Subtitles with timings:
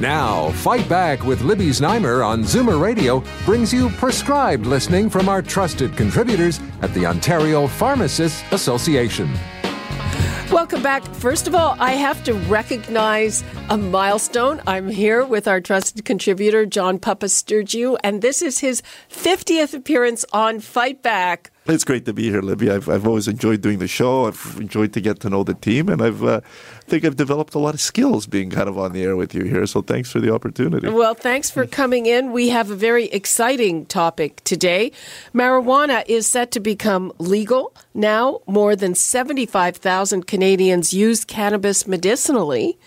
[0.00, 5.42] Now, Fight Back with Libby Znaimer on Zoomer Radio brings you prescribed listening from our
[5.42, 9.30] trusted contributors at the Ontario Pharmacists Association.
[10.50, 11.04] Welcome back.
[11.16, 14.62] First of all, I have to recognize a milestone.
[14.66, 20.60] I'm here with our trusted contributor, John Papastergiou, and this is his 50th appearance on
[20.60, 21.50] Fight Back.
[21.80, 22.68] It's great to be here, Libby.
[22.68, 24.26] I've, I've always enjoyed doing the show.
[24.26, 26.40] I've enjoyed to get to know the team, and I've uh,
[26.90, 29.44] think I've developed a lot of skills being kind of on the air with you
[29.44, 29.64] here.
[29.66, 30.88] So thanks for the opportunity.
[30.88, 32.32] Well, thanks for coming in.
[32.32, 34.90] We have a very exciting topic today.
[35.32, 38.40] Marijuana is set to become legal now.
[38.46, 42.78] More than seventy-five thousand Canadians use cannabis medicinally,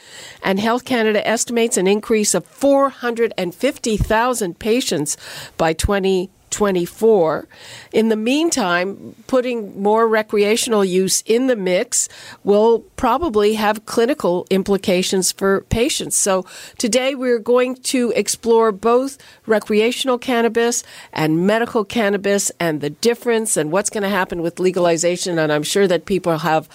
[0.43, 5.15] and Health Canada estimates an increase of four hundred and fifty thousand patients
[5.57, 6.29] by twenty.
[6.53, 7.47] 24.
[7.91, 12.07] In the meantime, putting more recreational use in the mix
[12.43, 16.15] will probably have clinical implications for patients.
[16.15, 16.45] So
[16.77, 23.71] today we're going to explore both recreational cannabis and medical cannabis and the difference and
[23.71, 25.39] what's going to happen with legalization.
[25.39, 26.69] And I'm sure that people have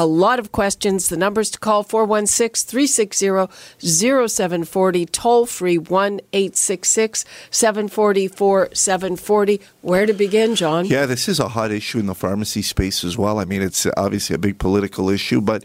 [0.00, 1.10] a lot of questions.
[1.10, 8.28] The numbers to call 416 360 0740, toll free 1 866 740
[8.74, 9.60] 740.
[9.82, 10.86] Where to begin, John?
[10.86, 13.38] Yeah, this is a hot issue in the pharmacy space as well.
[13.38, 15.64] I mean, it's obviously a big political issue, but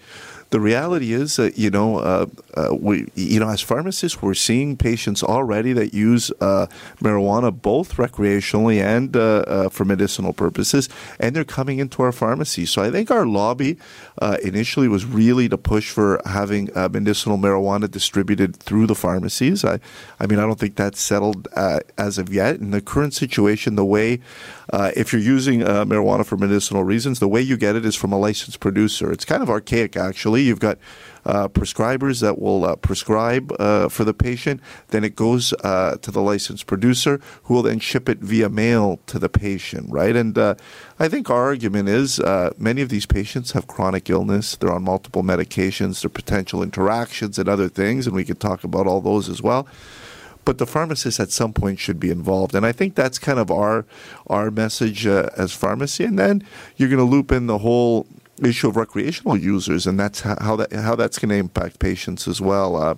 [0.55, 4.77] the reality is that you know uh, uh, we you know as pharmacists we're seeing
[4.77, 6.65] patients already that use uh,
[7.01, 10.87] marijuana both recreationally and uh, uh, for medicinal purposes,
[11.19, 12.65] and they're coming into our pharmacy.
[12.65, 13.77] So I think our lobby
[14.41, 19.65] initially was really to push for having medicinal marijuana distributed through the pharmacies.
[19.65, 19.81] I
[20.21, 21.49] I mean I don't think that's settled
[21.97, 22.61] as of yet.
[22.61, 24.21] In the current situation, the way
[24.71, 25.59] if you're using
[25.91, 29.11] marijuana for medicinal reasons, the way you get it is from a licensed producer.
[29.11, 30.77] It's kind of archaic actually You've got
[31.25, 34.61] uh, prescribers that will uh, prescribe uh, for the patient.
[34.89, 38.99] Then it goes uh, to the licensed producer, who will then ship it via mail
[39.07, 40.15] to the patient, right?
[40.15, 40.55] And uh,
[40.99, 44.55] I think our argument is uh, many of these patients have chronic illness.
[44.55, 48.63] They're on multiple medications, there are potential interactions and other things, and we could talk
[48.63, 49.67] about all those as well
[50.45, 52.53] but the pharmacist at some point should be involved.
[52.53, 53.85] And I think that's kind of our
[54.27, 56.05] our message uh, as pharmacy.
[56.05, 56.43] And then
[56.77, 58.05] you're going to loop in the whole
[58.43, 62.41] issue of recreational users, and that's how that how that's going to impact patients as
[62.41, 62.75] well.
[62.75, 62.95] Uh,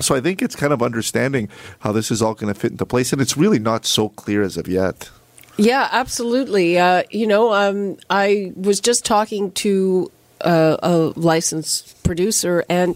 [0.00, 1.48] so I think it's kind of understanding
[1.80, 4.42] how this is all going to fit into place, and it's really not so clear
[4.42, 5.10] as of yet.
[5.56, 6.78] Yeah, absolutely.
[6.78, 10.10] Uh, you know, um, I was just talking to
[10.42, 12.94] uh, a licensed producer, and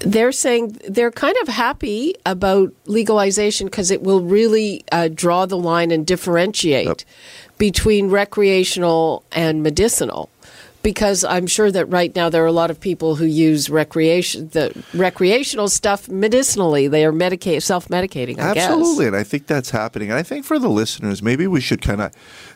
[0.00, 5.56] they're saying they're kind of happy about legalization because it will really uh, draw the
[5.56, 7.00] line and differentiate yep.
[7.56, 10.28] between recreational and medicinal
[10.82, 14.48] because I'm sure that right now there are a lot of people who use recreation
[14.48, 16.88] the recreational stuff medicinally.
[16.88, 18.38] They are medicate self medicating.
[18.38, 20.10] Absolutely, and I think that's happening.
[20.10, 22.12] And I think for the listeners, maybe we should kind of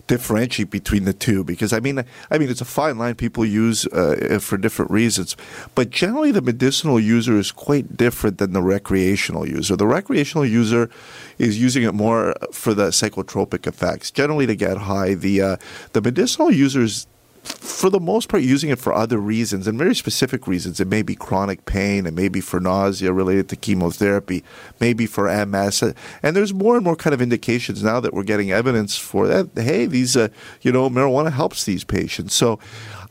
[0.06, 3.86] differentiate between the two because I mean, I mean, it's a fine line people use
[3.86, 5.36] uh, for different reasons,
[5.74, 9.76] but generally the medicinal user is quite different than the recreational user.
[9.76, 10.90] The recreational user
[11.38, 15.14] is using it more for the psychotropic effects, generally to get high.
[15.14, 15.56] The uh,
[15.92, 17.06] the medicinal users
[17.46, 20.80] for the most part, using it for other reasons and very specific reasons.
[20.80, 24.44] It may be chronic pain, it may be for nausea related to chemotherapy,
[24.80, 25.82] maybe for MS.
[26.22, 29.50] And there's more and more kind of indications now that we're getting evidence for that.
[29.54, 30.28] Hey, these, uh,
[30.62, 32.34] you know, marijuana helps these patients.
[32.34, 32.58] So,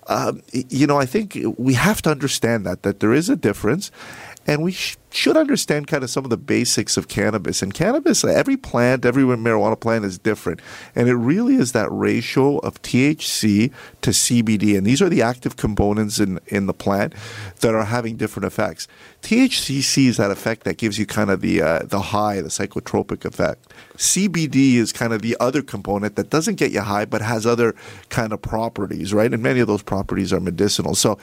[0.08, 3.92] um, you know, I think we have to understand that that there is a difference,
[4.46, 7.62] and we sh- should understand kind of some of the basics of cannabis.
[7.62, 10.60] And cannabis, every plant, every marijuana plant is different.
[10.94, 14.78] And it really is that ratio of THC to CBD.
[14.78, 17.14] And these are the active components in, in the plant
[17.62, 18.88] that are having different effects.
[19.22, 23.26] THC is that effect that gives you kind of the, uh, the high, the psychotropic
[23.26, 23.74] effect.
[23.96, 27.74] CBD is kind of the other component that doesn't get you high but has other
[28.10, 29.34] kind of properties, right?
[29.34, 30.94] And many of those properties are medicinal.
[30.94, 31.18] So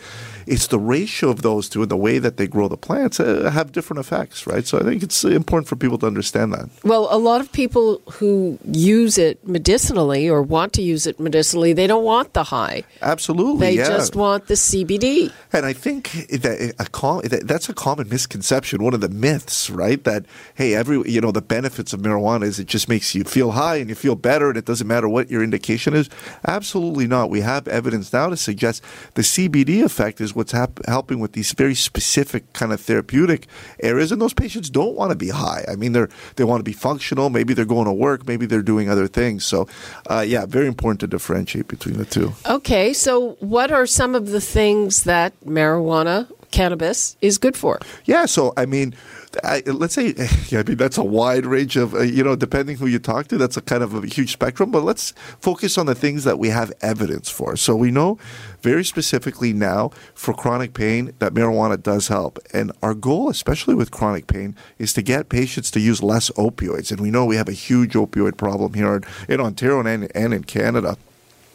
[0.47, 3.51] it's the ratio of those two and the way that they grow the plants uh,
[3.53, 4.65] have different different effects, right?
[4.65, 6.71] So I think it's important for people to understand that.
[6.85, 11.73] Well, a lot of people who use it medicinally or want to use it medicinally,
[11.73, 12.85] they don't want the high.
[13.03, 13.89] Absolutely, They yeah.
[13.89, 15.33] just want the CBD.
[15.53, 19.69] And I think that a com- that that's a common misconception, one of the myths,
[19.69, 20.03] right?
[20.05, 20.25] That
[20.55, 23.77] hey, every you know the benefits of marijuana is it just makes you feel high
[23.77, 26.09] and you feel better, and it doesn't matter what your indication is.
[26.47, 27.31] Absolutely not.
[27.31, 28.83] We have evidence now to suggest
[29.15, 33.47] the CBD effect is what's hap- helping with these very specific kind of therapeutic
[33.81, 35.65] areas, and those patients don't want to be high.
[35.69, 37.31] I mean, they're they want to be functional.
[37.31, 38.27] Maybe they're going to work.
[38.27, 39.45] Maybe they're doing other things.
[39.45, 39.69] So,
[40.11, 42.33] uh, yeah, very important to differentiate between the two.
[42.47, 47.81] Okay, so what are some of the things that marijuana, cannabis, is good for?
[48.05, 48.95] Yeah, so I mean,
[49.43, 50.15] I, let's say,
[50.49, 53.27] yeah, I mean that's a wide range of uh, you know, depending who you talk
[53.29, 54.71] to, that's a kind of a huge spectrum.
[54.71, 57.57] But let's focus on the things that we have evidence for.
[57.57, 58.19] So we know
[58.61, 63.91] very specifically now for chronic pain that marijuana does help, and our goal, especially with
[63.91, 66.93] chronic pain, is to get patients to use less opioids.
[66.93, 70.35] And we know we have a huge opioid problem here in, in Ontario and, and
[70.35, 70.97] in Canada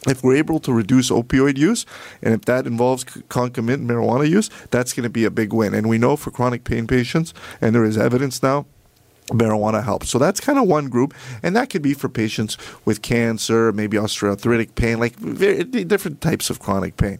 [0.08, 1.86] if we're able to reduce opioid use,
[2.22, 5.74] and if that involves concomitant marijuana use, that's going to be a big win.
[5.74, 8.66] And we know for chronic pain patients, and there is evidence now.
[9.28, 10.08] Marijuana helps.
[10.08, 11.14] So that's kind of one group.
[11.42, 12.56] And that could be for patients
[12.86, 17.18] with cancer, maybe osteoarthritic pain, like very, different types of chronic pain.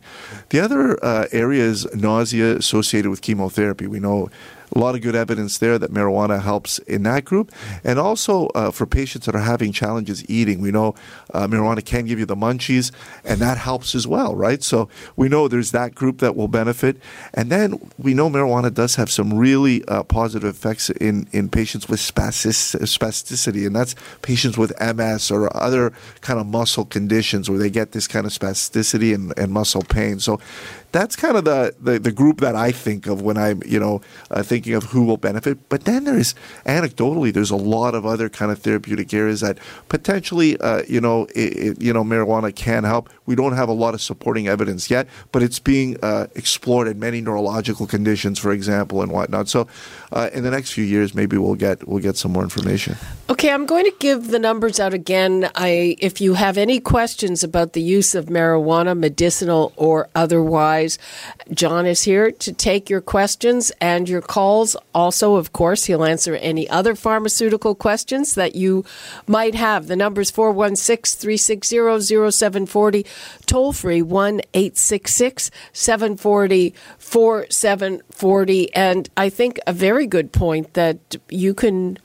[0.49, 3.87] The other uh, area is nausea associated with chemotherapy.
[3.87, 4.31] We know
[4.74, 7.52] a lot of good evidence there that marijuana helps in that group.
[7.84, 10.94] And also uh, for patients that are having challenges eating, we know
[11.32, 12.92] uh, marijuana can give you the munchies,
[13.24, 14.62] and that helps as well, right?
[14.62, 16.96] So we know there's that group that will benefit.
[17.34, 21.88] And then we know marijuana does have some really uh, positive effects in, in patients
[21.88, 27.70] with spasticity, and that's patients with MS or other kind of muscle conditions where they
[27.70, 30.18] get this kind of spasticity and, and muscle pain.
[30.20, 30.40] So
[30.92, 34.00] that's kind of the, the, the, group that I think of when I'm, you know,
[34.30, 35.69] uh, thinking of who will benefit.
[35.69, 36.34] But then there's,
[36.66, 39.58] anecdotally, there's a lot of other kind of therapeutic areas that
[39.88, 43.10] potentially, uh, you know, it, you know, marijuana can help.
[43.26, 46.99] We don't have a lot of supporting evidence yet, but it's being uh, explored in
[46.99, 49.49] many neurological conditions, for example, and whatnot.
[49.49, 49.69] So,
[50.12, 52.96] uh, in the next few years, maybe we'll get we'll get some more information.
[53.31, 55.50] Okay, I'm going to give the numbers out again.
[55.54, 60.99] I, if you have any questions about the use of marijuana, medicinal or otherwise,
[61.52, 64.76] John is here to take your questions and your calls.
[64.94, 68.82] Also, of course, he'll answer any other pharmaceutical questions that you
[69.26, 69.88] might have.
[69.88, 73.06] The number is 416 360 0740,
[73.44, 78.74] toll free 1 866 740 4740.
[78.74, 81.98] And I think a very good point that you can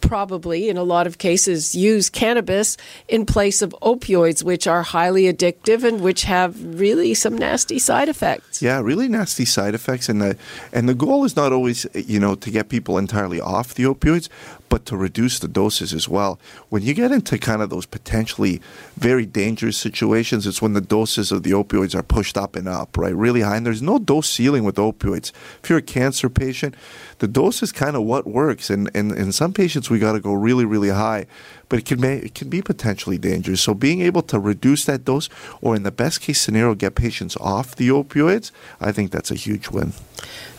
[0.00, 2.76] probably, in a lot of cases, use cannabis
[3.08, 8.08] in place of opioids, which are highly addictive and which have really some nasty side
[8.08, 8.62] effects.
[8.62, 10.36] Yeah, really nasty side effects, and the
[10.72, 14.28] and the goal is not always you know to get people entirely off the opioids,
[14.68, 16.38] but to reduce the doses as well.
[16.68, 18.60] When you get into kind of those potentially
[18.96, 22.96] very dangerous situations, it's when the doses of the opioids are pushed up and up,
[22.96, 23.56] right, really high.
[23.56, 25.32] And there's no dose ceiling with opioids.
[25.62, 26.74] If you're a cancer patient,
[27.18, 30.20] the dose is kind of what works, and and in some patients we got to
[30.20, 31.26] go really really high,
[31.68, 33.62] but it can may, it can be potentially dangerous.
[33.62, 35.28] So being able to reduce that dose,
[35.60, 39.34] or in the best case scenario, get patients off the opioids, I think that's a
[39.34, 39.92] huge win.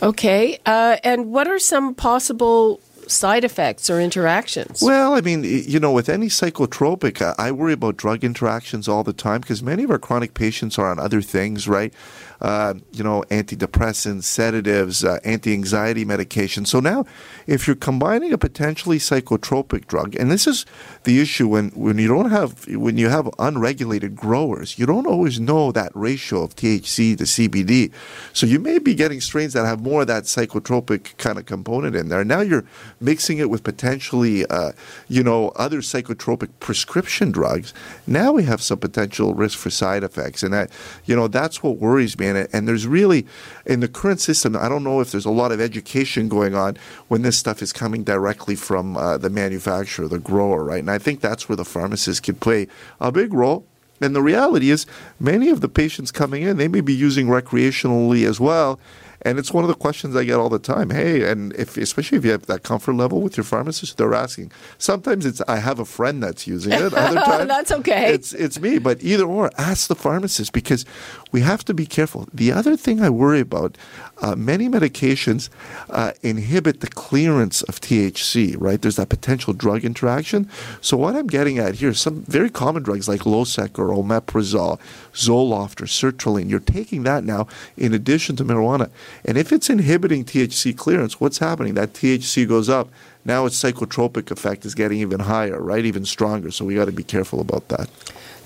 [0.02, 4.82] Okay, uh, and what are some possible side effects or interactions?
[4.82, 9.14] Well, I mean, you know, with any psychotropic, I worry about drug interactions all the
[9.14, 11.94] time because many of our chronic patients are on other things, right?
[12.40, 16.66] Uh, you know, antidepressants, sedatives, uh, anti anxiety medication.
[16.66, 17.06] So now,
[17.48, 20.66] if you're combining a potentially psychotropic drug, and this is
[21.04, 25.40] the issue when, when you don't have, when you have unregulated growers, you don't always
[25.40, 27.92] know that ratio of THC to CBD.
[28.34, 31.96] So you may be getting strains that have more of that psychotropic kind of component
[31.96, 32.24] in there.
[32.24, 32.66] Now you're
[33.00, 34.72] mixing it with potentially, uh,
[35.08, 37.74] you know, other psychotropic prescription drugs.
[38.06, 40.44] Now we have some potential risk for side effects.
[40.44, 40.72] And that,
[41.06, 42.28] you know, that's what worries me.
[42.28, 43.26] And, and there's really,
[43.66, 46.78] in the current system, I don't know if there's a lot of education going on
[47.08, 50.80] when this stuff is coming directly from uh, the manufacturer, the grower, right?
[50.80, 52.68] And I think that's where the pharmacist could play
[53.00, 53.66] a big role.
[54.00, 54.86] And the reality is,
[55.20, 58.80] many of the patients coming in, they may be using recreationally as well.
[59.22, 60.90] And it's one of the questions I get all the time.
[60.90, 64.52] Hey, and if especially if you have that comfort level with your pharmacist, they're asking.
[64.78, 66.94] Sometimes it's I have a friend that's using it.
[66.94, 68.14] Other times that's okay.
[68.14, 68.78] It's it's me.
[68.80, 70.86] But either or, ask the pharmacist because
[71.32, 72.28] we have to be careful.
[72.34, 73.78] The other thing I worry about,
[74.22, 75.50] uh, many medications
[75.90, 78.56] uh, inhibit the clearance of THC.
[78.60, 78.82] Right?
[78.82, 80.50] There's that potential drug interaction.
[80.82, 84.80] So what I'm getting at here, some very common drugs like Losec or Omeprazole,
[85.14, 86.50] Zoloft or sertraline.
[86.50, 88.90] You're taking that now in addition to marijuana
[89.26, 91.74] And if it's inhibiting THC clearance, what's happening?
[91.76, 92.90] That THC goes up.
[93.26, 95.84] Now its psychotropic effect is getting even higher, right?
[95.84, 96.50] Even stronger.
[96.52, 97.90] So we got to be careful about that.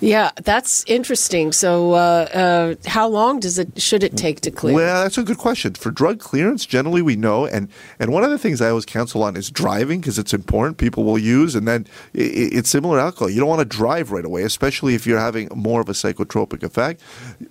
[0.02, 1.52] Yeah, that's interesting.
[1.52, 4.76] So, uh, uh, how long does it should it take to clear?
[4.76, 5.76] Well, that's a good question.
[5.76, 9.22] For drug clearance, generally we know, and and one of the things I always counsel
[9.22, 10.80] on is driving because it's important.
[10.80, 13.30] People will use, and then it, it's similar to alcohol.
[13.30, 16.64] You don't want to drive right away, especially if you're having more of a psychotropic
[16.64, 17.02] effect.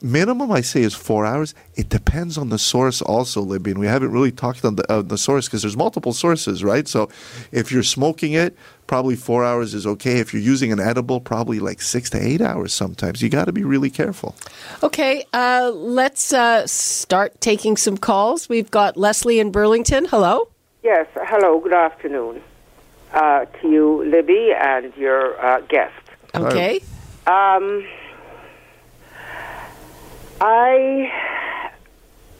[0.02, 1.54] Minimum, I say, is four hours.
[1.76, 3.70] It depends on the source, also, Libby.
[3.70, 6.88] And we haven't really talked on the, uh, the source because there's multiple sources, right?
[6.88, 7.10] So,
[7.52, 8.56] if you're smoking it
[8.90, 10.18] probably four hours is okay.
[10.18, 13.22] If you're using an edible, probably like six to eight hours sometimes.
[13.22, 14.34] You got to be really careful.
[14.82, 18.48] Okay, uh, let's uh, start taking some calls.
[18.48, 20.06] We've got Leslie in Burlington.
[20.06, 20.48] Hello.
[20.82, 22.42] Yes, hello, good afternoon
[23.12, 25.94] uh, to you, Libby, and your uh, guest.
[26.34, 26.80] Okay.
[27.28, 27.86] Um,
[30.40, 31.12] I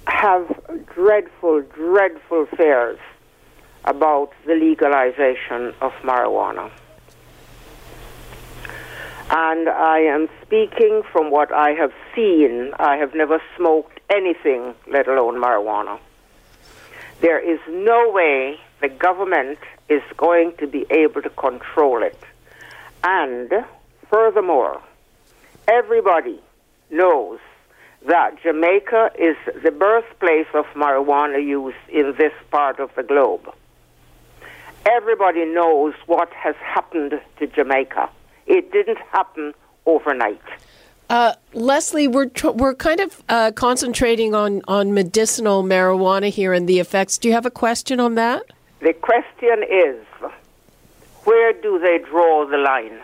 [0.09, 0.49] have
[0.97, 2.99] dreadful, dreadful fears
[3.85, 6.71] about the legalization of marijuana.
[9.31, 12.73] And I am speaking from what I have seen.
[12.79, 16.01] I have never smoked anything, let alone marijuana.
[17.21, 19.59] There is no way the government
[19.89, 22.19] is going to be able to control it.
[23.05, 23.53] And
[24.09, 24.83] furthermore,
[25.69, 26.41] everybody
[26.91, 27.39] knows
[28.07, 33.55] that Jamaica is the birthplace of marijuana use in this part of the globe
[34.87, 38.09] everybody knows what has happened to Jamaica.
[38.47, 39.55] It didn't happen
[39.87, 40.41] overnight.
[41.09, 46.69] Uh, Leslie, we're tr- we're kind of uh, concentrating on, on medicinal marijuana here and
[46.69, 47.19] the effects.
[47.19, 48.45] Do you have a question on that?
[48.81, 49.97] The question is,
[51.25, 53.01] where do they draw the line?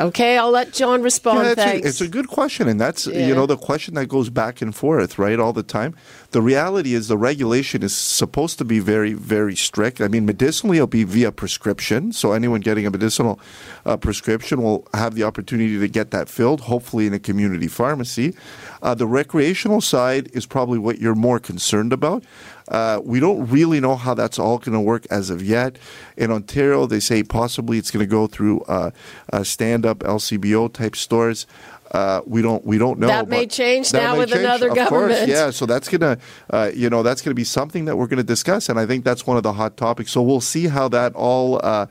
[0.00, 1.46] Okay, I'll let John respond.
[1.46, 1.84] Yeah, Thanks.
[1.84, 3.26] A, it's a good question, and that's Yeah.
[3.26, 5.94] you know the question that goes back and forth, right, all the time.
[6.30, 10.00] The reality is the regulation is supposed to be very, very strict.
[10.00, 13.40] I mean, medicinally it'll be via prescription, so anyone getting a medicinal
[13.86, 18.34] uh, prescription will have the opportunity to get that filled, hopefully in a community pharmacy.
[18.82, 22.22] Uh, the recreational side is probably what you're more concerned about.
[22.68, 25.78] Uh, we don't really know how that's all going to work as of yet.
[26.16, 28.90] In Ontario, they say possibly it's going to go through uh,
[29.32, 31.46] uh, stand-up LCBO type stores.
[31.90, 33.06] Uh, we don't we don't know.
[33.06, 35.20] That may change that now may with another of government.
[35.20, 36.18] Course, yeah, so that's gonna
[36.50, 39.26] uh, you know that's gonna be something that we're gonna discuss, and I think that's
[39.26, 40.12] one of the hot topics.
[40.12, 41.86] So we'll see how that all uh,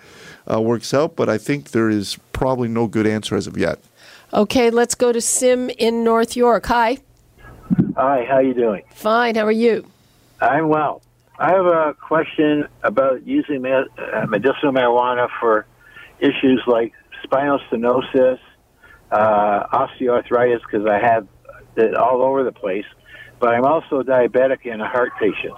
[0.52, 1.16] uh, works out.
[1.16, 3.80] But I think there is probably no good answer as of yet.
[4.34, 6.68] okay, let's go to Sim in North York.
[6.68, 7.00] Hi.
[7.96, 8.84] Hi, how you doing?
[8.94, 9.34] Fine.
[9.34, 9.84] How are you?
[10.40, 11.02] I'm well.
[11.40, 13.84] I have a question about using uh,
[14.28, 15.66] medicinal marijuana for
[16.20, 18.40] issues like spinal stenosis,
[19.12, 21.28] uh, osteoarthritis, because I have
[21.76, 22.86] it all over the place.
[23.40, 25.54] But I'm also diabetic and a heart patient.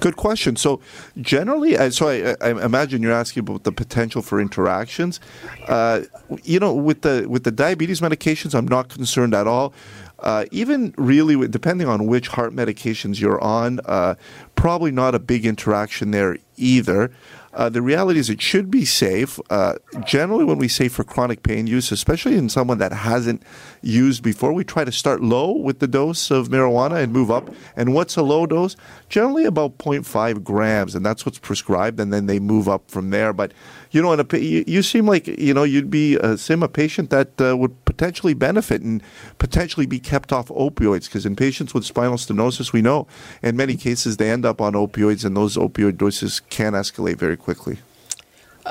[0.00, 0.56] Good question.
[0.56, 0.80] So,
[1.20, 5.20] generally, so I, I imagine you're asking about the potential for interactions.
[5.66, 6.02] Uh,
[6.44, 9.72] you know, with the with the diabetes medications, I'm not concerned at all.
[10.20, 14.14] Uh, even really, depending on which heart medications you're on, uh,
[14.56, 17.12] probably not a big interaction there either.
[17.54, 19.40] Uh, the reality is, it should be safe.
[19.48, 23.42] Uh, generally, when we say for chronic pain use, especially in someone that hasn't
[23.80, 27.50] used before, we try to start low with the dose of marijuana and move up.
[27.74, 28.76] And what's a low dose?
[29.08, 31.98] Generally, about 0.5 grams, and that's what's prescribed.
[31.98, 33.32] And then they move up from there.
[33.32, 33.52] But
[33.90, 36.68] you know, in a, you, you seem like you know you'd be uh, sim a
[36.68, 39.02] patient that uh, would potentially benefit and
[39.38, 43.06] potentially be kept off opioids because in patients with spinal stenosis, we know
[43.42, 47.36] in many cases they end up on opioids, and those opioid doses can escalate very
[47.36, 47.78] quickly.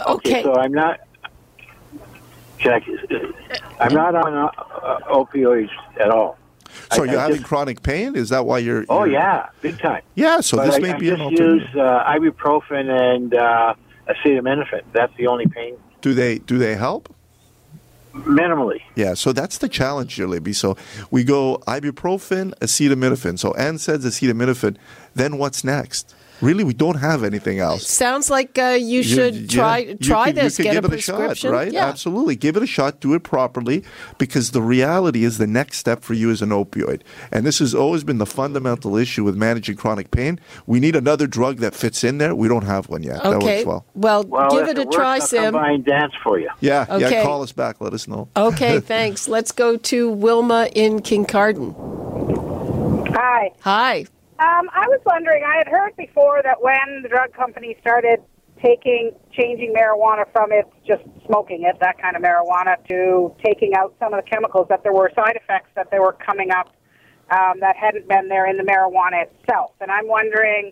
[0.08, 0.44] Okay.
[0.44, 1.00] So I'm not.
[2.60, 2.84] Check.
[3.80, 4.46] I'm not on uh,
[4.82, 5.70] uh, opioids
[6.00, 6.38] at all.
[6.92, 8.16] So I- you're I having just- chronic pain?
[8.16, 8.86] Is that why you're?
[8.90, 10.02] Oh you're- yeah, big time.
[10.16, 10.42] yeah.
[10.42, 11.62] So but this I, may I be an just alternative.
[11.62, 13.74] use uh, ibuprofen and uh,
[14.10, 14.84] acetaminophen.
[14.94, 17.14] That's the only pain do they do they help?
[18.14, 18.82] minimally.
[18.96, 20.52] Yeah, so that's the challenge here, Libby.
[20.52, 20.76] So
[21.12, 23.38] we go ibuprofen, acetaminophen.
[23.38, 24.76] So NSAIDs, acetaminophen.
[25.14, 26.16] Then what's next?
[26.42, 27.88] Really, we don't have anything else.
[27.88, 30.60] Sounds like uh, you should yeah, try you try could- this.
[30.60, 31.72] You could get give a it a shot, right?
[31.72, 31.86] Yeah.
[31.88, 33.00] Absolutely, give it a shot.
[33.00, 33.84] Do it properly,
[34.18, 37.02] because the reality is the next step for you is an opioid,
[37.32, 40.40] and this has always been the fundamental issue with managing chronic pain.
[40.66, 42.36] We need another drug that fits in there.
[42.36, 43.24] We don't have one yet.
[43.24, 43.64] That Okay.
[43.66, 44.24] works well.
[44.26, 45.44] Well, give if it a works, try, I'll Sim.
[45.46, 46.50] Come by and dance for you.
[46.60, 47.12] Yeah, Okay.
[47.12, 47.24] yeah.
[47.24, 47.82] Call us back.
[47.82, 48.28] Let us know.
[48.38, 49.28] Okay, thanks.
[49.28, 51.74] Let's go to Wilma in Kincardine.
[53.16, 53.52] Hi.
[53.62, 54.06] Hi.
[54.40, 58.20] Um, I was wondering, I had heard before that when the drug company started
[58.62, 63.96] taking, changing marijuana from its just smoking it, that kind of marijuana, to taking out
[64.00, 66.76] some of the chemicals, that there were side effects that they were coming up
[67.32, 69.72] um, that hadn't been there in the marijuana itself.
[69.82, 70.72] And I'm wondering,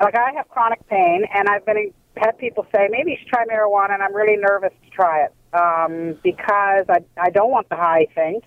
[0.00, 3.44] like I have chronic pain, and I've been had people say maybe you should try
[3.46, 7.76] marijuana, and I'm really nervous to try it um, because I I don't want the
[7.76, 8.40] high thing,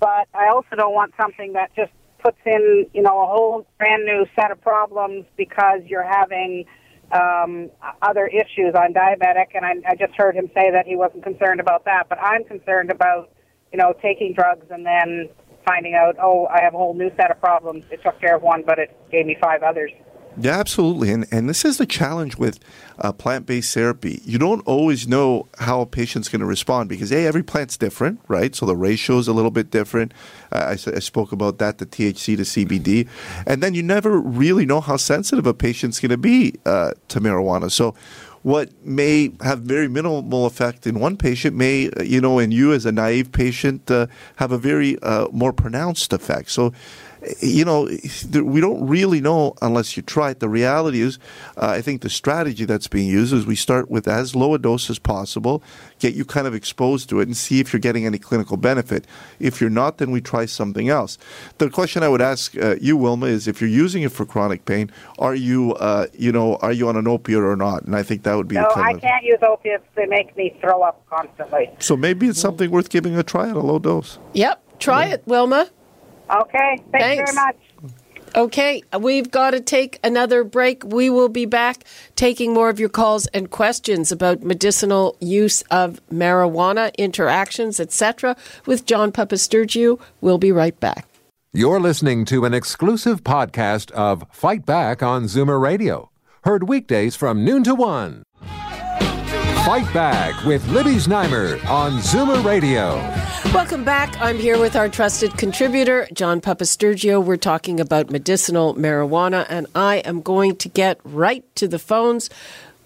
[0.00, 1.92] but I also don't want something that just
[2.24, 6.64] puts in you know a whole brand new set of problems because you're having
[7.12, 7.70] um,
[8.02, 8.74] other issues.
[8.74, 12.08] I'm diabetic, and I, I just heard him say that he wasn't concerned about that,
[12.08, 13.30] but I'm concerned about
[13.72, 15.28] you know taking drugs and then
[15.66, 17.84] finding out, oh, I have a whole new set of problems.
[17.90, 19.90] It took care of one, but it gave me five others.
[20.36, 21.10] Yeah, absolutely.
[21.10, 22.58] And, and this is the challenge with
[22.98, 24.20] uh, plant based therapy.
[24.24, 28.20] You don't always know how a patient's going to respond because, A, every plant's different,
[28.26, 28.54] right?
[28.54, 30.12] So the ratio is a little bit different.
[30.50, 33.08] Uh, I, I, spoke about that, the THC to CBD.
[33.46, 37.20] And then you never really know how sensitive a patient's going to be uh, to
[37.20, 37.70] marijuana.
[37.70, 37.94] So
[38.42, 42.84] what may have very minimal effect in one patient may, you know, in you as
[42.84, 46.50] a naive patient, uh, have a very uh, more pronounced effect.
[46.50, 46.72] So
[47.40, 47.88] you know,
[48.32, 50.40] we don't really know unless you try it.
[50.40, 51.18] The reality is,
[51.56, 54.58] uh, I think the strategy that's being used is we start with as low a
[54.58, 55.62] dose as possible,
[55.98, 59.06] get you kind of exposed to it, and see if you're getting any clinical benefit.
[59.38, 61.18] If you're not, then we try something else.
[61.58, 64.64] The question I would ask uh, you, Wilma, is if you're using it for chronic
[64.64, 67.84] pain, are you, uh, you know, are you on an opiate or not?
[67.84, 68.56] And I think that would be.
[68.56, 69.84] No, I can't use opiates.
[69.94, 71.70] They make me throw up constantly.
[71.78, 74.18] So maybe it's something worth giving a try at a low dose.
[74.34, 75.14] Yep, try yeah.
[75.14, 75.70] it, Wilma.
[76.30, 76.82] Okay.
[76.90, 77.32] Thanks, Thanks.
[77.32, 77.56] very much.
[78.36, 80.82] Okay, we've got to take another break.
[80.82, 81.84] We will be back
[82.16, 88.34] taking more of your calls and questions about medicinal use of marijuana, interactions, etc.
[88.66, 90.00] with John Papastergiou.
[90.20, 91.06] We'll be right back.
[91.52, 96.10] You're listening to an exclusive podcast of Fight Back on Zoomer Radio,
[96.42, 98.24] heard weekdays from noon to one.
[99.64, 102.96] Fight Back with Libby Znaimer on Zoomer Radio.
[103.54, 104.14] Welcome back.
[104.20, 107.24] I'm here with our trusted contributor, John Papastergiou.
[107.24, 112.28] We're talking about medicinal marijuana, and I am going to get right to the phones.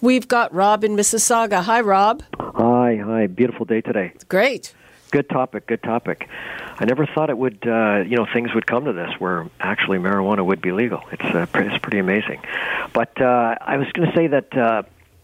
[0.01, 1.65] We've got Rob in Mississauga.
[1.65, 2.23] Hi, Rob.
[2.39, 3.27] Hi, hi.
[3.27, 4.13] Beautiful day today.
[4.29, 4.73] Great.
[5.11, 5.67] Good topic.
[5.67, 6.29] Good topic.
[6.79, 9.99] I never thought it would, uh, you know, things would come to this where actually
[9.99, 11.03] marijuana would be legal.
[11.11, 12.41] It's uh, it's pretty amazing.
[12.93, 14.83] But uh, I was going to say that uh,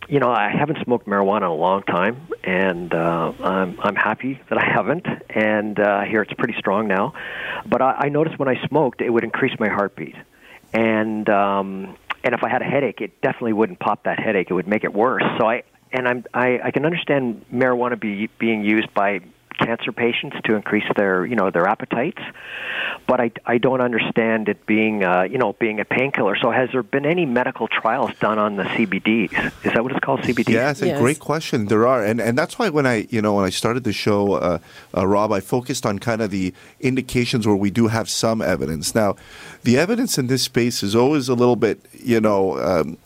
[0.09, 4.41] you know, I haven't smoked marijuana in a long time, and uh, I'm I'm happy
[4.49, 5.07] that I haven't.
[5.31, 7.15] And uh, I hear it's pretty strong now,
[7.67, 10.17] but I, I noticed when I smoked, it would increase my heartbeat,
[10.73, 14.49] and um, and if I had a headache, it definitely wouldn't pop that headache.
[14.51, 15.25] It would make it worse.
[15.39, 15.63] So I
[15.93, 19.21] and I'm I, I can understand marijuana be being used by
[19.59, 22.21] cancer patients to increase their you know their appetites.
[23.07, 26.37] But I, I don't understand it being uh, you know being a painkiller.
[26.37, 29.33] So has there been any medical trials done on the CBDs
[29.65, 30.99] is that what it's called CBD yeah it's a yes.
[30.99, 31.67] great question.
[31.67, 32.05] There are.
[32.05, 34.59] And and that's why when I you know when I started the show uh,
[34.97, 38.95] uh, Rob I focused on kind of the indications where we do have some evidence.
[38.95, 39.17] Now
[39.63, 42.99] the evidence in this space is always a little bit you know um,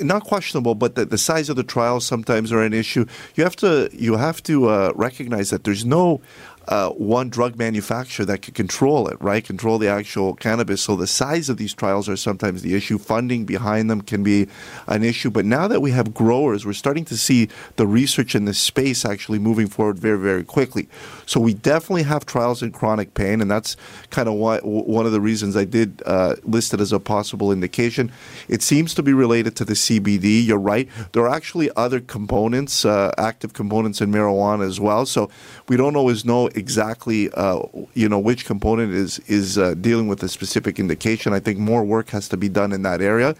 [0.00, 3.06] not questionable, but the, the size of the trials sometimes are an issue.
[3.34, 6.20] You have to you have to uh, recognize that there's no
[6.68, 9.44] uh, one drug manufacturer that could control it, right?
[9.44, 10.82] Control the actual cannabis.
[10.82, 12.98] So the size of these trials are sometimes the issue.
[12.98, 14.48] Funding behind them can be
[14.86, 15.30] an issue.
[15.30, 19.04] But now that we have growers, we're starting to see the research in this space
[19.04, 20.88] actually moving forward very, very quickly.
[21.24, 23.76] So we definitely have trials in chronic pain, and that's
[24.10, 27.52] kind of why, one of the reasons I did uh, list it as a possible
[27.52, 28.12] indication.
[28.48, 30.44] It seems to be related to the CBD.
[30.44, 30.88] You're right.
[31.12, 35.06] There are actually other components, uh, active components in marijuana as well.
[35.06, 35.30] So
[35.68, 37.62] we don't always know exactly uh,
[37.94, 41.32] you know which component is is uh, dealing with a specific indication.
[41.32, 43.34] I think more work has to be done in that area,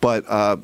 [0.00, 0.24] but.
[0.28, 0.58] Uh,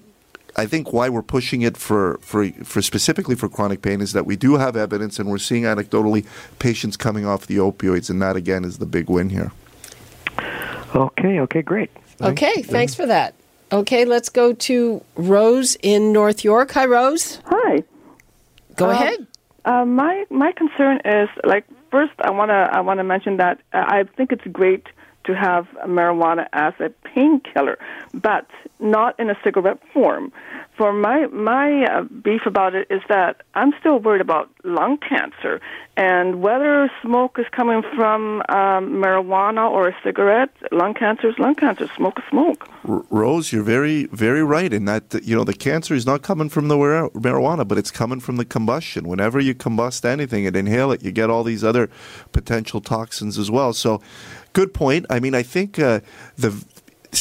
[0.58, 4.24] I think why we're pushing it for, for, for specifically for chronic pain is that
[4.24, 6.26] we do have evidence and we're seeing anecdotally
[6.58, 9.52] patients coming off the opioids, and that again is the big win here.
[10.94, 11.90] Okay, okay, great.
[12.16, 12.42] Thanks.
[12.42, 13.34] Okay, thanks for that.
[13.70, 16.70] Okay, let's go to Rose in North York.
[16.72, 17.40] Hi, Rose.
[17.44, 17.82] Hi.
[18.76, 19.26] Go uh, ahead.
[19.64, 23.56] Uh, my my concern is like first, I want to I want to mention that
[23.72, 24.86] uh, I think it's great
[25.24, 27.78] to have marijuana as a painkiller,
[28.12, 28.46] but
[28.78, 30.30] not in a cigarette form.
[30.76, 35.60] For my my uh, beef about it is that I'm still worried about lung cancer
[35.96, 40.50] and whether smoke is coming from um, marijuana or a cigarette.
[40.70, 41.88] Lung cancer is lung cancer.
[41.96, 42.68] Smoke is smoke.
[42.86, 46.48] R- Rose, you're very very right in that you know the cancer is not coming
[46.48, 49.08] from the marijuana, but it's coming from the combustion.
[49.08, 51.88] Whenever you combust anything and inhale it, you get all these other
[52.32, 53.72] potential toxins as well.
[53.72, 54.02] So
[54.52, 55.06] good point.
[55.08, 56.00] I mean, I think uh,
[56.36, 56.50] the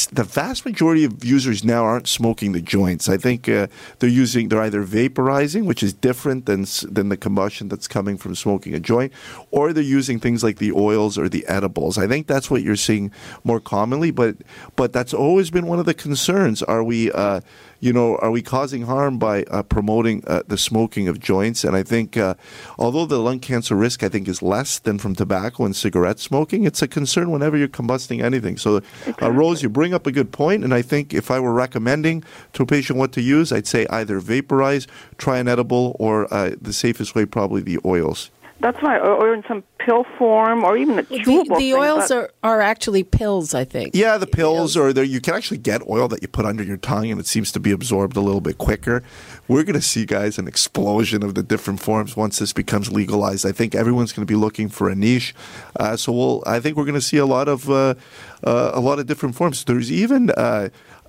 [0.04, 3.08] the vast majority of users now aren't smoking the joints.
[3.08, 7.68] I think uh, they're using they're either vaporizing, which is different than than the combustion
[7.68, 9.12] that's coming from smoking a joint,
[9.50, 11.96] or they're using things like the oils or the edibles.
[11.96, 13.10] I think that's what you're seeing
[13.44, 14.10] more commonly.
[14.10, 14.36] But
[14.76, 16.62] but that's always been one of the concerns.
[16.62, 17.40] Are we uh,
[17.80, 21.64] you know, are we causing harm by uh, promoting uh, the smoking of joints?
[21.64, 22.34] And I think, uh,
[22.78, 26.64] although the lung cancer risk I think is less than from tobacco and cigarette smoking,
[26.64, 28.56] it's a concern whenever you're combusting anything.
[28.56, 28.82] So,
[29.20, 32.24] uh, Rose, you bring up a good point, and I think if I were recommending
[32.54, 34.86] to a patient what to use, I'd say either vaporize,
[35.18, 38.30] try an edible, or uh, the safest way probably the oils.
[38.58, 41.48] That's right, or, or in some pill form, or even a chewable.
[41.48, 43.94] The, the oils are, are actually pills, I think.
[43.94, 46.78] Yeah, the pills, or there you can actually get oil that you put under your
[46.78, 49.02] tongue, and it seems to be absorbed a little bit quicker.
[49.46, 53.44] We're going to see, guys, an explosion of the different forms once this becomes legalized.
[53.44, 55.34] I think everyone's going to be looking for a niche.
[55.78, 57.94] Uh, so we'll, I think we're going to see a lot of uh,
[58.42, 59.64] uh, a lot of different forms.
[59.64, 60.30] There's even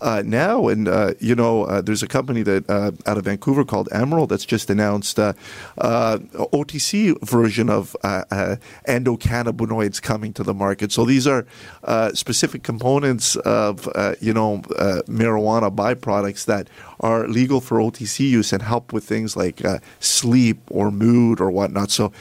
[0.02, 0.68] uh, now.
[0.68, 4.30] And, uh, you know, uh, there's a company that uh, out of Vancouver called Emerald
[4.30, 5.34] that's just announced uh,
[5.78, 10.92] OTC version of endocannabinoids coming to the market.
[10.92, 11.46] So these are
[12.14, 13.88] specific components of,
[14.22, 14.60] you know,
[15.08, 19.62] marijuana byproducts that are legal for OTC use and help with things like
[20.00, 21.92] sleep or mood or whatnot.
[21.92, 22.12] So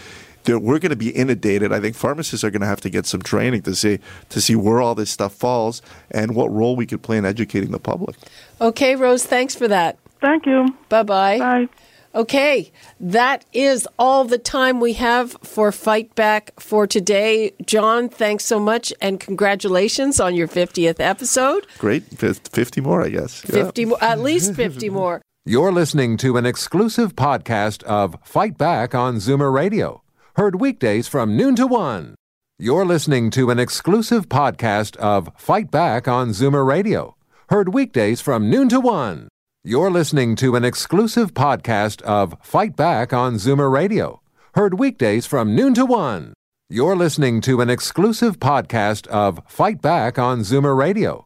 [0.49, 1.73] we're going to be inundated.
[1.73, 4.57] I think pharmacists are going to have to get some training to see to see
[4.57, 8.17] where all this stuff falls and what role we could play in educating the public.
[8.61, 9.99] Okay, Rose, thanks for that.
[10.21, 10.67] Thank you.
[10.89, 11.39] Bye-bye.
[11.39, 11.69] Bye.
[12.15, 17.53] Okay, that is all the time we have for Fight Back for today.
[17.67, 21.67] John, thanks so much and congratulations on your 50th episode.
[21.77, 22.05] Great.
[22.05, 23.41] 50 more, I guess.
[23.43, 23.89] 50 yeah.
[23.89, 25.21] more, at least 50 more.
[25.45, 30.03] You're listening to an exclusive podcast of Fight Back on Zoomer Radio
[30.37, 32.15] heard weekdays from noon to 1.
[32.59, 37.17] You're listening to an exclusive podcast of Fight Back on Zoomer Radio,
[37.49, 39.29] heard weekdays from noon to 1.
[39.65, 44.21] You're listening to an exclusive podcast of Fight Back on Zoomer Radio,
[44.55, 46.35] heard weekdays from noon to 1.
[46.69, 51.26] You're listening to an exclusive podcast of Fight Back on Zoomer Radio,